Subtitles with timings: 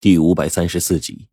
[0.00, 1.26] 第五百三十四集，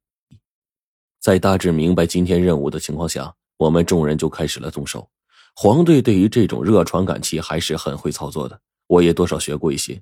[1.20, 5.08] 在大致明白今天任务的情况下，我们众人就开始了动手。
[5.56, 10.02] 黄队对于这种热传感器还是很会操作的，我也多少学过一些，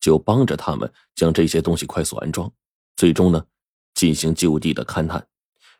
[0.00, 2.50] 就帮着他们将这些东西快速安装。
[2.96, 3.44] 最终呢，
[3.92, 5.28] 进行就地的勘探，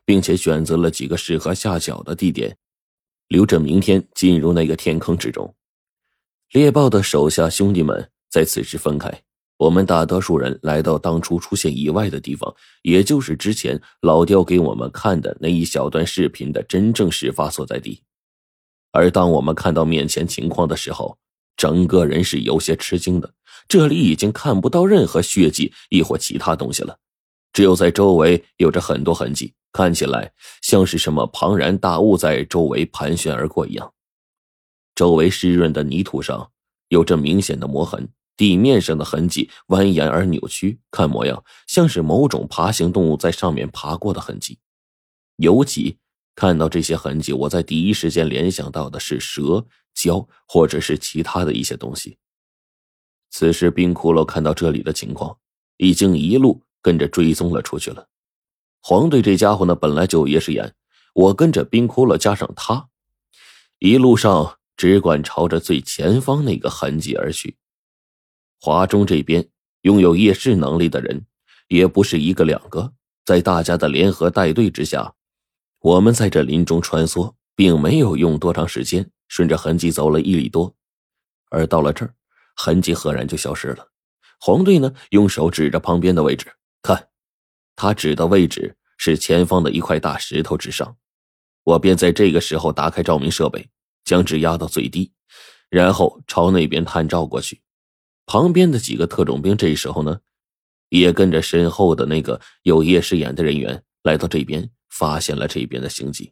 [0.05, 2.55] 并且选择了几个适合下脚的地点，
[3.29, 5.55] 留着明天进入那个天坑之中。
[6.51, 9.23] 猎豹的手下兄弟们在此时分开。
[9.59, 18.01] 我们大多数人来到当初出现意外的地方，也就是之前老刁给我们看的那一小段视频的真正事发所在地。
[18.93, 21.17] 而当我们看到面前情况的时候，
[21.57, 23.33] 整个人是有些吃惊的。
[23.67, 26.97] 这里已经看不到任何血迹亦或其他东西了，
[27.51, 33.93] 只有在周围有着很多痕迹，看起来像是什么庞然大物在周围盘旋而过一样。
[34.95, 36.49] 周围湿润的泥土上
[36.87, 38.07] 有着明显的磨痕。
[38.39, 44.57] 地面上的痕迹蜿蜒而扭曲，看模样像是某种爬行动物在上面爬过的痕迹。
[45.35, 45.97] 尤其
[46.35, 52.17] 看到这些痕迹，我在第一时间联想到的是蛇、蛟或者是其他的一些东西。
[53.29, 55.35] 此时，冰骷髅看到这里的情况，
[55.75, 58.07] 已经一路跟着追踪了出去了。
[58.81, 60.73] 黄队这家伙呢，本来就也是眼，
[61.13, 62.87] 我跟着冰骷髅加上他，
[63.79, 67.57] 一路上只管朝着最前方那个痕迹而去。
[68.61, 69.47] 华中这边
[69.81, 71.25] 拥有夜视能力的人
[71.69, 72.91] 也不是一个两个，
[73.25, 75.13] 在大家的联合带队之下，
[75.79, 80.75] 我们在这林中穿梭，并没有用多长时间，顺着痕迹走了一里多，
[81.49, 82.13] 而到了这儿，
[82.55, 83.87] 痕迹赫然就消失了。
[84.39, 86.51] 黄队呢，用手指着旁边的位置，
[86.81, 87.07] 看，
[87.75, 90.97] 他指的位置是前方的一块大石头之上。
[91.63, 93.69] 我便在这个时候打开照明设备，
[94.03, 95.13] 将纸压到最低，
[95.69, 97.61] 然后朝那边探照过去。
[98.31, 100.21] 旁边的几个特种兵这时候呢，
[100.89, 106.31] 也跟着身后的那个有夜视眼的人员来到这边，发现了这边的行迹。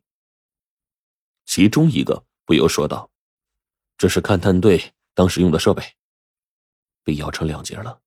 [1.48, 3.10] 其中一个不由说道
[3.98, 5.82] ：“这是勘探队当时用的设备，
[7.04, 8.00] 被咬成两截了。”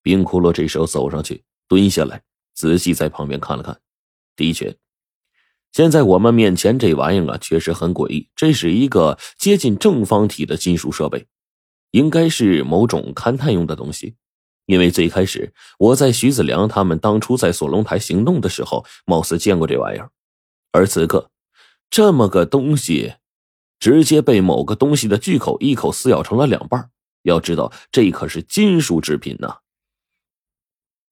[0.00, 2.22] 冰骷髅这时候走上去，蹲下来，
[2.54, 3.78] 仔细在旁边看了看。
[4.34, 4.74] 的确，
[5.72, 8.30] 现在我们面前这玩意儿啊，确实很诡异。
[8.34, 11.26] 这是一个接近正方体的金属设备。
[11.94, 14.16] 应该是某种勘探用的东西，
[14.66, 20.10] 因为最开始我在徐子良他们当初在锁龙台行动的时候，貌似见过这玩意儿，
[20.72, 21.30] 而此刻
[21.88, 23.14] 这么个东西，
[23.78, 26.90] 直接被某个东西的巨口一口撕咬成了两半。
[27.22, 29.58] 要知道，这可是金属制品呐，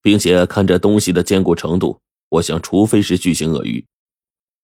[0.01, 3.87] 并且看这东西的坚固程度，我想，除非是巨型鳄鱼，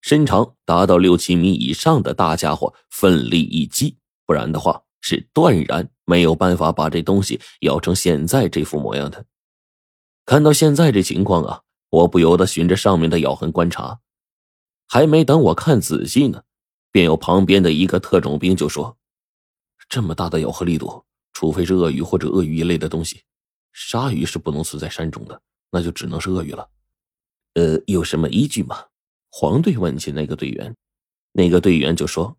[0.02, 4.82] 身长达到六七米以上的大家伙奋力一击，不然的话。
[5.02, 9.24] 是断然没有办法把这东西咬成现在这副模样的。
[10.26, 14.00] 看到现在这情况啊，我不由得循着上面的咬痕观察，
[14.88, 16.42] 还没等我看仔细呢，
[16.90, 18.98] 便有旁边的一个特种兵就说
[19.88, 23.22] ：“这么大的咬合力度，除非是鳄鱼或者鳄鱼一类的东西，
[23.72, 25.40] 鲨鱼是不能存在山中的，
[25.70, 26.68] 那就只能是鳄鱼了。”
[27.54, 28.86] 呃，有什么依据吗？
[29.30, 30.74] 黄队问起那个队员，
[31.32, 32.36] 那个队员就说。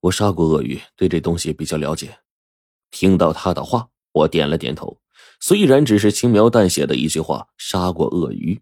[0.00, 2.16] 我杀过鳄鱼，对这东西比较了解。
[2.96, 4.98] 听到他的话，我点了点头。
[5.38, 8.58] 虽然只是轻描淡写的一句话“杀过鳄鱼”，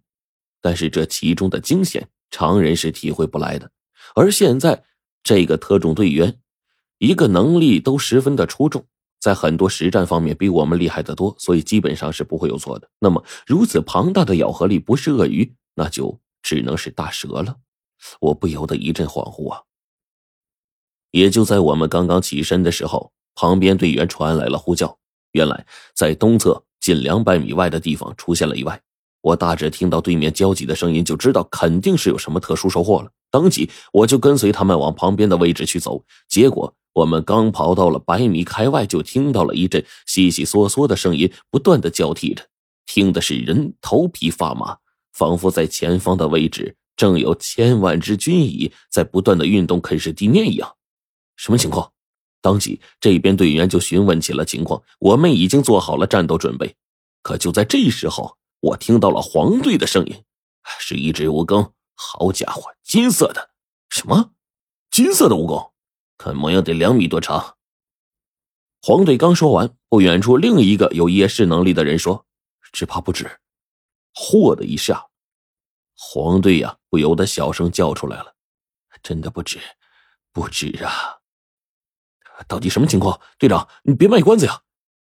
[0.60, 3.70] 但是这其中的惊险，常人是体会不来的。
[4.16, 4.82] 而现在，
[5.22, 6.40] 这个特种队员，
[6.98, 8.84] 一个能力都十分的出众，
[9.20, 12.90] 在很多实战方面比我们厉害的多，所以基本上是不会有错的。
[12.98, 17.58] 那么，如此庞大的咬合力，不是鳄鱼，那就只能是大蛇了。
[18.18, 19.62] 我不由得一阵恍惚啊！
[21.12, 24.96] 也就在我们刚刚起身的时候，旁边队员传来了呼叫。
[25.32, 28.80] 原来在东侧近两百米外的地方出现了意外。
[29.20, 33.10] 我大致听到对面焦急的声音，就知道肯定是有什么特殊收获了。
[33.30, 36.04] 当即我就跟随他们往旁边的位置去走。
[36.28, 42.46] 结果我们刚跑到了百米开外，就听到了一阵悉悉嗦嗦的声音，不断的交替着，
[42.86, 44.76] 听的是人头皮发麻，
[45.14, 50.76] 仿佛在前方的位置正有千万只军蚁在不断的运动啃食地面一样。
[51.36, 51.90] 什么情况？
[52.44, 54.82] 当即这边队员就询问起了情况。
[54.98, 56.76] 我们已经做好了战斗准备，
[57.22, 60.22] 可就在这时候，我听到了黄队的声音，
[60.78, 61.72] 是一只蜈蚣。
[61.94, 63.48] 好家伙，金色的！
[63.88, 64.32] 什么？
[64.90, 65.72] 金色的蜈蚣？
[66.18, 67.56] 看模样得两米多长。
[68.82, 72.26] 黄队刚说完，不远处另一个有夜视能力的人说
[72.72, 73.40] ：“只怕不止。”
[74.12, 75.06] 嚯的一下，
[75.96, 78.34] 黄队呀不由得小声叫出来了
[79.02, 79.58] ：“真的不止，
[80.30, 81.20] 不止啊！”
[82.48, 83.20] 到底什么情况？
[83.38, 84.60] 队长，你别卖关子呀！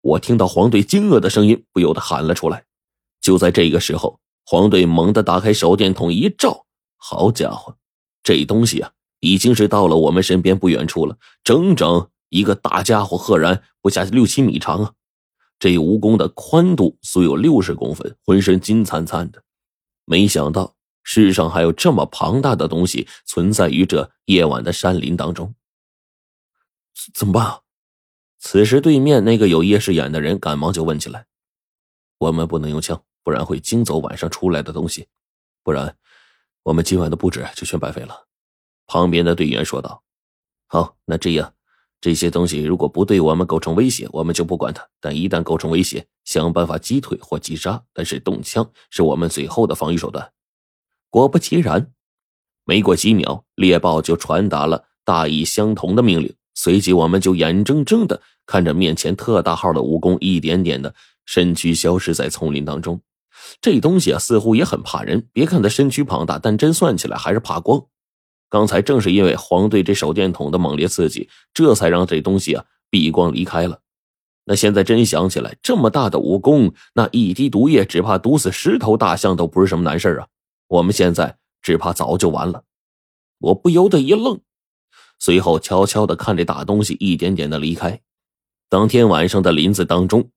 [0.01, 2.65] 我听到黄队惊愕的声音，不由得喊了出来。
[3.21, 6.65] 就在这个时候，黄队猛地打开手电筒一照，
[6.97, 7.77] 好家伙，
[8.23, 14.94] 这东西啊，已经是到了我们身边不远处了，整整一个大家伙，赫然不下六七米长啊！
[15.59, 19.44] 这蜈蚣的宽度足有六十公分，浑身金灿灿的。
[20.06, 20.73] 没想到
[21.03, 25.53] 世上还有这么庞大的东西存在于这夜晚的山林当中。
[27.14, 27.62] 怎么办？
[28.40, 31.26] 此时，对面那个有夜视眼的人赶忙就问起来
[32.20, 35.08] ：“我们不能用枪，不然会惊走晚上出来的东西，
[35.64, 35.96] 不然
[36.64, 38.28] 我们今晚的布置就全白费了。”
[38.88, 40.04] 旁边的队员说道
[40.68, 41.54] ：“好，那这样。”
[42.02, 47.84] 这些东西如果不对我们构成威胁，我们就不管它；但一旦构成威胁，想办法击退或击杀。
[47.94, 50.34] 但是动枪是我们最后的防御手段。
[51.12, 51.94] 果不其然，
[52.66, 56.36] 没过几秒，猎豹就传达了大意相同的命令。
[56.63, 60.94] 随即，我们就眼睁睁的看着面前特大号的蜈蚣一点点的
[61.25, 63.02] 身躯消失在丛林当中。
[63.60, 65.28] 这东西啊，似乎也很怕人。
[65.34, 67.84] 别看它身躯庞大，但真算起来还是怕光。
[68.48, 73.80] 刚才正是因为黄队这手电筒的猛烈刺激，这才让这东西啊避光离开了。
[74.46, 80.28] 那现在真想起来，这么大的蜈蚣，那一滴毒液只怕毒死十头大象都不是什么难事啊！
[80.68, 82.66] 我们现在只怕早就完了。
[83.40, 84.42] 我不由得一愣，
[85.21, 88.01] 随后悄悄的看着大东西一点点的离开。
[88.68, 90.31] 当天晚上的林子当中，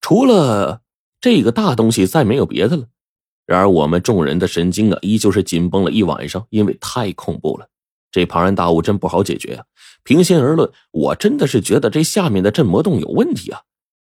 [0.00, 0.82] 除了
[1.20, 2.86] 这个大东西，再没有别的了。
[3.44, 7.66] 然而，我们众人的神经啊，依旧是紧绷了一晚上，因为太恐怖了。
[8.12, 9.64] 这庞然大物真不好解决啊！
[10.04, 13.62] 平心而论，我真的是觉得这下面的镇魔洞有问题啊！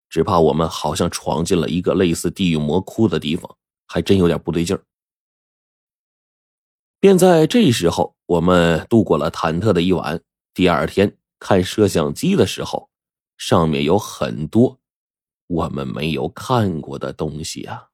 [0.08, 3.56] 只怕我们好像闯进了一个类似地狱魔窟的地方，
[3.88, 4.84] 还真有点不对劲儿。
[7.02, 10.22] 便在这时候，我们度过了忐忑的一晚。
[10.54, 12.92] 第二天看摄像机的时候，
[13.38, 14.80] 上面有很多
[15.48, 17.88] 我们没有看过的东西啊！